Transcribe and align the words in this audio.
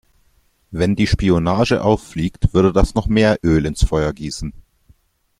Wenn 0.71 0.95
die 0.95 1.05
Spionage 1.05 1.83
auffliegt, 1.83 2.55
würde 2.55 2.73
das 2.73 2.95
noch 2.95 3.05
mehr 3.05 3.37
Öl 3.43 3.67
ins 3.67 3.83
Feuer 3.85 4.13
gießen. 4.13 4.51